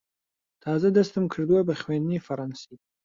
تازە 0.63 0.89
دەستم 0.97 1.25
کردووە 1.33 1.61
بە 1.67 1.75
خوێندنی 1.81 2.23
فەڕەنسی. 2.25 2.75